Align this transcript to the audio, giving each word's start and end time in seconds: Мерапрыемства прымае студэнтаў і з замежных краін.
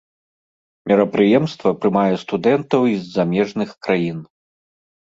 Мерапрыемства 0.91 1.69
прымае 1.83 2.15
студэнтаў 2.25 2.81
і 2.95 2.99
з 3.05 3.17
замежных 3.21 3.69
краін. 3.87 4.19